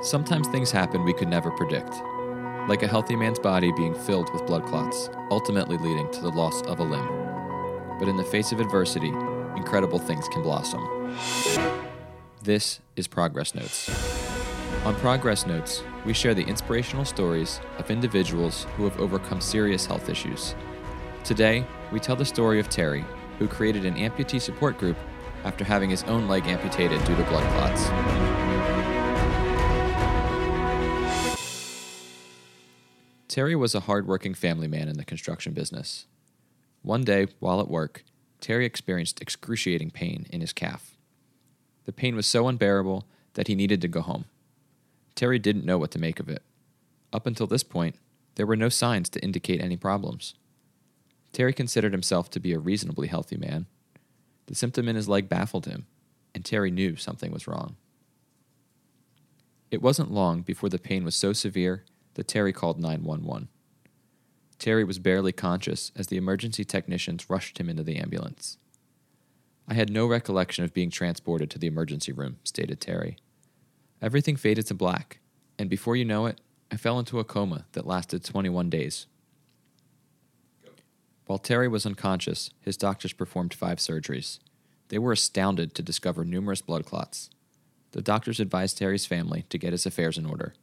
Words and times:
Sometimes 0.00 0.46
things 0.46 0.70
happen 0.70 1.02
we 1.02 1.12
could 1.12 1.26
never 1.26 1.50
predict, 1.50 1.92
like 2.68 2.84
a 2.84 2.86
healthy 2.86 3.16
man's 3.16 3.40
body 3.40 3.72
being 3.72 3.96
filled 3.96 4.32
with 4.32 4.46
blood 4.46 4.64
clots, 4.64 5.10
ultimately 5.28 5.76
leading 5.76 6.08
to 6.12 6.20
the 6.20 6.30
loss 6.30 6.62
of 6.62 6.78
a 6.78 6.84
limb. 6.84 7.08
But 7.98 8.06
in 8.06 8.16
the 8.16 8.22
face 8.22 8.52
of 8.52 8.60
adversity, 8.60 9.08
incredible 9.56 9.98
things 9.98 10.28
can 10.28 10.42
blossom. 10.42 11.16
This 12.44 12.78
is 12.94 13.08
Progress 13.08 13.56
Notes. 13.56 13.90
On 14.84 14.94
Progress 14.94 15.46
Notes, 15.46 15.82
we 16.04 16.12
share 16.12 16.32
the 16.32 16.46
inspirational 16.46 17.04
stories 17.04 17.60
of 17.78 17.90
individuals 17.90 18.68
who 18.76 18.84
have 18.84 19.00
overcome 19.00 19.40
serious 19.40 19.84
health 19.84 20.08
issues. 20.08 20.54
Today, 21.24 21.66
we 21.90 21.98
tell 21.98 22.14
the 22.14 22.24
story 22.24 22.60
of 22.60 22.68
Terry, 22.68 23.04
who 23.40 23.48
created 23.48 23.84
an 23.84 23.96
amputee 23.96 24.40
support 24.40 24.78
group 24.78 24.96
after 25.42 25.64
having 25.64 25.90
his 25.90 26.04
own 26.04 26.28
leg 26.28 26.46
amputated 26.46 27.04
due 27.04 27.16
to 27.16 27.24
blood 27.24 27.42
clots. 27.54 28.57
Terry 33.38 33.54
was 33.54 33.72
a 33.72 33.86
hard-working 33.86 34.34
family 34.34 34.66
man 34.66 34.88
in 34.88 34.96
the 34.96 35.04
construction 35.04 35.52
business. 35.52 36.06
One 36.82 37.04
day, 37.04 37.28
while 37.38 37.60
at 37.60 37.70
work, 37.70 38.02
Terry 38.40 38.66
experienced 38.66 39.22
excruciating 39.22 39.92
pain 39.92 40.26
in 40.30 40.40
his 40.40 40.52
calf. 40.52 40.96
The 41.84 41.92
pain 41.92 42.16
was 42.16 42.26
so 42.26 42.48
unbearable 42.48 43.06
that 43.34 43.46
he 43.46 43.54
needed 43.54 43.80
to 43.82 43.86
go 43.86 44.00
home. 44.00 44.24
Terry 45.14 45.38
didn't 45.38 45.64
know 45.64 45.78
what 45.78 45.92
to 45.92 46.00
make 46.00 46.18
of 46.18 46.28
it. 46.28 46.42
Up 47.12 47.28
until 47.28 47.46
this 47.46 47.62
point, 47.62 47.94
there 48.34 48.44
were 48.44 48.56
no 48.56 48.68
signs 48.68 49.08
to 49.10 49.22
indicate 49.22 49.60
any 49.60 49.76
problems. 49.76 50.34
Terry 51.32 51.52
considered 51.52 51.92
himself 51.92 52.28
to 52.30 52.40
be 52.40 52.52
a 52.52 52.58
reasonably 52.58 53.06
healthy 53.06 53.36
man. 53.36 53.66
The 54.46 54.56
symptom 54.56 54.88
in 54.88 54.96
his 54.96 55.08
leg 55.08 55.28
baffled 55.28 55.66
him, 55.66 55.86
and 56.34 56.44
Terry 56.44 56.72
knew 56.72 56.96
something 56.96 57.30
was 57.30 57.46
wrong. 57.46 57.76
It 59.70 59.80
wasn't 59.80 60.10
long 60.10 60.42
before 60.42 60.70
the 60.70 60.80
pain 60.80 61.04
was 61.04 61.14
so 61.14 61.32
severe 61.32 61.84
that 62.18 62.26
Terry 62.26 62.52
called 62.52 62.80
911. 62.80 63.46
Terry 64.58 64.82
was 64.82 64.98
barely 64.98 65.30
conscious 65.30 65.92
as 65.94 66.08
the 66.08 66.16
emergency 66.16 66.64
technicians 66.64 67.30
rushed 67.30 67.58
him 67.58 67.70
into 67.70 67.84
the 67.84 67.96
ambulance. 67.96 68.58
I 69.68 69.74
had 69.74 69.88
no 69.88 70.04
recollection 70.04 70.64
of 70.64 70.74
being 70.74 70.90
transported 70.90 71.48
to 71.50 71.60
the 71.60 71.68
emergency 71.68 72.10
room, 72.10 72.38
stated 72.42 72.80
Terry. 72.80 73.18
Everything 74.02 74.34
faded 74.34 74.66
to 74.66 74.74
black, 74.74 75.20
and 75.60 75.70
before 75.70 75.94
you 75.94 76.04
know 76.04 76.26
it, 76.26 76.40
I 76.72 76.76
fell 76.76 76.98
into 76.98 77.20
a 77.20 77.24
coma 77.24 77.66
that 77.70 77.86
lasted 77.86 78.24
21 78.24 78.68
days. 78.68 79.06
While 81.26 81.38
Terry 81.38 81.68
was 81.68 81.86
unconscious, 81.86 82.50
his 82.60 82.76
doctors 82.76 83.12
performed 83.12 83.54
five 83.54 83.78
surgeries. 83.78 84.40
They 84.88 84.98
were 84.98 85.12
astounded 85.12 85.72
to 85.76 85.82
discover 85.82 86.24
numerous 86.24 86.62
blood 86.62 86.84
clots. 86.84 87.30
The 87.92 88.02
doctors 88.02 88.40
advised 88.40 88.76
Terry's 88.76 89.06
family 89.06 89.44
to 89.50 89.58
get 89.58 89.70
his 89.70 89.86
affairs 89.86 90.18
in 90.18 90.26
order. 90.26 90.54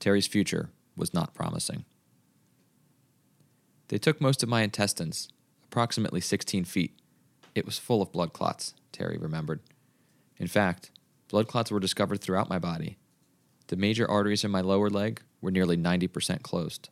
Terry's 0.00 0.26
future 0.26 0.70
was 0.96 1.14
not 1.14 1.34
promising. 1.34 1.84
They 3.88 3.98
took 3.98 4.20
most 4.20 4.42
of 4.42 4.48
my 4.48 4.62
intestines, 4.62 5.28
approximately 5.64 6.20
16 6.20 6.64
feet. 6.64 6.98
It 7.54 7.64
was 7.64 7.78
full 7.78 8.02
of 8.02 8.12
blood 8.12 8.32
clots, 8.32 8.74
Terry 8.92 9.18
remembered. 9.18 9.60
In 10.36 10.46
fact, 10.46 10.90
blood 11.28 11.48
clots 11.48 11.70
were 11.70 11.80
discovered 11.80 12.20
throughout 12.20 12.50
my 12.50 12.58
body. 12.58 12.98
The 13.68 13.76
major 13.76 14.08
arteries 14.08 14.44
in 14.44 14.50
my 14.50 14.60
lower 14.60 14.90
leg 14.90 15.22
were 15.40 15.50
nearly 15.50 15.76
90% 15.76 16.42
closed. 16.42 16.90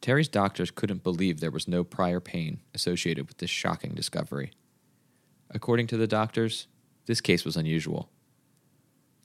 Terry's 0.00 0.28
doctors 0.28 0.70
couldn't 0.70 1.02
believe 1.02 1.40
there 1.40 1.50
was 1.50 1.66
no 1.66 1.82
prior 1.82 2.20
pain 2.20 2.60
associated 2.74 3.26
with 3.26 3.38
this 3.38 3.50
shocking 3.50 3.94
discovery. 3.94 4.52
According 5.50 5.86
to 5.88 5.96
the 5.96 6.06
doctors, 6.06 6.66
this 7.06 7.20
case 7.20 7.44
was 7.44 7.56
unusual. 7.56 8.10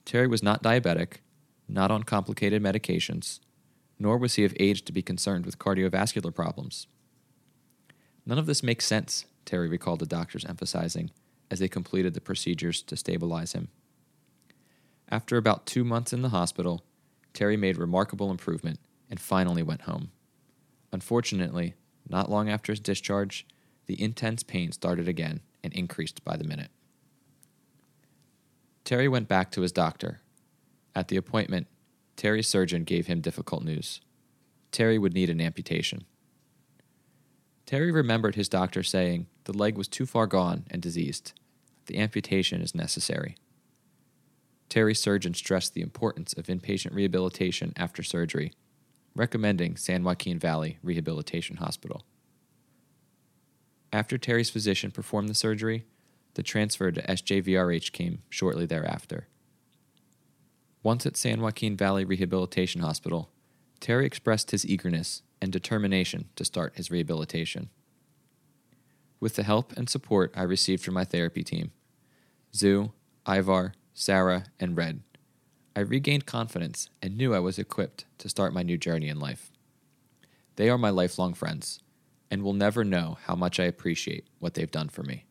Terry 0.04 0.26
was 0.26 0.42
not 0.42 0.62
diabetic 0.62 1.18
not 1.72 1.90
on 1.90 2.02
complicated 2.02 2.62
medications, 2.62 3.40
nor 3.98 4.18
was 4.18 4.34
he 4.34 4.44
of 4.44 4.56
age 4.58 4.84
to 4.84 4.92
be 4.92 5.02
concerned 5.02 5.46
with 5.46 5.58
cardiovascular 5.58 6.34
problems. 6.34 6.86
None 8.26 8.38
of 8.38 8.46
this 8.46 8.62
makes 8.62 8.86
sense, 8.86 9.26
Terry 9.44 9.68
recalled 9.68 10.00
the 10.00 10.06
doctors 10.06 10.44
emphasizing 10.44 11.10
as 11.50 11.58
they 11.58 11.68
completed 11.68 12.14
the 12.14 12.20
procedures 12.20 12.82
to 12.82 12.96
stabilize 12.96 13.52
him. 13.52 13.68
After 15.08 15.36
about 15.36 15.66
two 15.66 15.84
months 15.84 16.12
in 16.12 16.22
the 16.22 16.28
hospital, 16.28 16.84
Terry 17.34 17.56
made 17.56 17.76
remarkable 17.76 18.30
improvement 18.30 18.78
and 19.08 19.20
finally 19.20 19.62
went 19.62 19.82
home. 19.82 20.10
Unfortunately, 20.92 21.74
not 22.08 22.30
long 22.30 22.48
after 22.48 22.72
his 22.72 22.80
discharge, 22.80 23.46
the 23.86 24.00
intense 24.00 24.42
pain 24.42 24.72
started 24.72 25.08
again 25.08 25.40
and 25.62 25.72
increased 25.72 26.24
by 26.24 26.36
the 26.36 26.44
minute. 26.44 26.70
Terry 28.84 29.08
went 29.08 29.28
back 29.28 29.50
to 29.52 29.60
his 29.60 29.72
doctor 29.72 30.20
at 30.94 31.08
the 31.08 31.16
appointment, 31.16 31.66
Terry's 32.16 32.48
surgeon 32.48 32.84
gave 32.84 33.06
him 33.06 33.20
difficult 33.20 33.64
news. 33.64 34.00
Terry 34.72 34.98
would 34.98 35.14
need 35.14 35.30
an 35.30 35.40
amputation. 35.40 36.04
Terry 37.66 37.90
remembered 37.90 38.34
his 38.34 38.48
doctor 38.48 38.82
saying 38.82 39.26
the 39.44 39.56
leg 39.56 39.78
was 39.78 39.88
too 39.88 40.06
far 40.06 40.26
gone 40.26 40.64
and 40.70 40.82
diseased. 40.82 41.32
The 41.86 41.98
amputation 41.98 42.60
is 42.60 42.74
necessary. 42.74 43.36
Terry's 44.68 45.00
surgeon 45.00 45.34
stressed 45.34 45.74
the 45.74 45.80
importance 45.80 46.32
of 46.32 46.46
inpatient 46.46 46.94
rehabilitation 46.94 47.72
after 47.76 48.02
surgery, 48.02 48.52
recommending 49.14 49.76
San 49.76 50.04
Joaquin 50.04 50.38
Valley 50.38 50.78
Rehabilitation 50.82 51.56
Hospital. 51.56 52.04
After 53.92 54.18
Terry's 54.18 54.50
physician 54.50 54.92
performed 54.92 55.28
the 55.28 55.34
surgery, 55.34 55.84
the 56.34 56.44
transfer 56.44 56.92
to 56.92 57.02
SJVRH 57.02 57.90
came 57.90 58.22
shortly 58.28 58.66
thereafter. 58.66 59.26
Once 60.82 61.04
at 61.04 61.16
San 61.16 61.42
Joaquin 61.42 61.76
Valley 61.76 62.04
Rehabilitation 62.06 62.80
Hospital, 62.80 63.30
Terry 63.80 64.06
expressed 64.06 64.50
his 64.50 64.64
eagerness 64.66 65.22
and 65.40 65.52
determination 65.52 66.30
to 66.36 66.44
start 66.44 66.76
his 66.76 66.90
rehabilitation. 66.90 67.68
With 69.20 69.36
the 69.36 69.42
help 69.42 69.76
and 69.76 69.90
support 69.90 70.32
I 70.34 70.42
received 70.42 70.82
from 70.82 70.94
my 70.94 71.04
therapy 71.04 71.44
team, 71.44 71.72
Zoo, 72.54 72.92
Ivar, 73.28 73.74
Sarah, 73.92 74.44
and 74.58 74.74
Red, 74.76 75.02
I 75.76 75.80
regained 75.80 76.24
confidence 76.24 76.88
and 77.02 77.16
knew 77.16 77.34
I 77.34 77.40
was 77.40 77.58
equipped 77.58 78.06
to 78.18 78.30
start 78.30 78.54
my 78.54 78.62
new 78.62 78.78
journey 78.78 79.08
in 79.08 79.20
life. 79.20 79.50
They 80.56 80.70
are 80.70 80.78
my 80.78 80.90
lifelong 80.90 81.34
friends 81.34 81.80
and 82.30 82.42
will 82.42 82.54
never 82.54 82.84
know 82.84 83.18
how 83.24 83.34
much 83.34 83.60
I 83.60 83.64
appreciate 83.64 84.26
what 84.38 84.54
they've 84.54 84.70
done 84.70 84.88
for 84.88 85.02
me. 85.02 85.26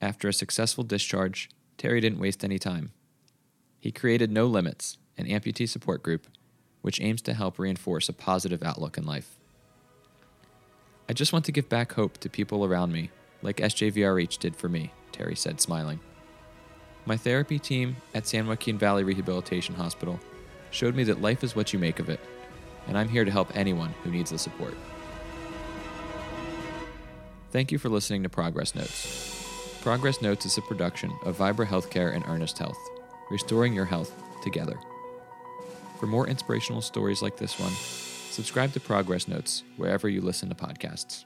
After 0.00 0.28
a 0.28 0.32
successful 0.32 0.84
discharge, 0.84 1.50
Terry 1.76 2.00
didn't 2.00 2.20
waste 2.20 2.44
any 2.44 2.58
time. 2.58 2.92
He 3.84 3.92
created 3.92 4.32
No 4.32 4.46
Limits, 4.46 4.96
an 5.18 5.26
amputee 5.26 5.68
support 5.68 6.02
group, 6.02 6.26
which 6.80 7.02
aims 7.02 7.20
to 7.20 7.34
help 7.34 7.58
reinforce 7.58 8.08
a 8.08 8.14
positive 8.14 8.62
outlook 8.62 8.96
in 8.96 9.04
life. 9.04 9.38
I 11.06 11.12
just 11.12 11.34
want 11.34 11.44
to 11.44 11.52
give 11.52 11.68
back 11.68 11.92
hope 11.92 12.16
to 12.20 12.30
people 12.30 12.64
around 12.64 12.92
me, 12.92 13.10
like 13.42 13.58
SJVRH 13.58 14.38
did 14.38 14.56
for 14.56 14.70
me, 14.70 14.90
Terry 15.12 15.36
said, 15.36 15.60
smiling. 15.60 16.00
My 17.04 17.18
therapy 17.18 17.58
team 17.58 17.96
at 18.14 18.26
San 18.26 18.46
Joaquin 18.46 18.78
Valley 18.78 19.04
Rehabilitation 19.04 19.74
Hospital 19.74 20.18
showed 20.70 20.94
me 20.94 21.04
that 21.04 21.20
life 21.20 21.44
is 21.44 21.54
what 21.54 21.74
you 21.74 21.78
make 21.78 21.98
of 21.98 22.08
it, 22.08 22.20
and 22.88 22.96
I'm 22.96 23.10
here 23.10 23.26
to 23.26 23.30
help 23.30 23.54
anyone 23.54 23.92
who 24.02 24.10
needs 24.10 24.30
the 24.30 24.38
support. 24.38 24.78
Thank 27.50 27.70
you 27.70 27.76
for 27.76 27.90
listening 27.90 28.22
to 28.22 28.30
Progress 28.30 28.74
Notes. 28.74 29.78
Progress 29.82 30.22
Notes 30.22 30.46
is 30.46 30.56
a 30.56 30.62
production 30.62 31.12
of 31.26 31.36
Vibra 31.36 31.66
Healthcare 31.66 32.14
and 32.14 32.24
Ernest 32.26 32.56
Health 32.56 32.78
restoring 33.34 33.74
your 33.74 33.84
health 33.84 34.12
together. 34.44 34.78
For 35.98 36.06
more 36.06 36.28
inspirational 36.28 36.80
stories 36.80 37.20
like 37.20 37.36
this 37.36 37.58
one, 37.58 37.72
subscribe 38.30 38.72
to 38.74 38.80
Progress 38.80 39.26
Notes 39.26 39.64
wherever 39.76 40.08
you 40.08 40.20
listen 40.20 40.48
to 40.50 40.54
podcasts. 40.54 41.24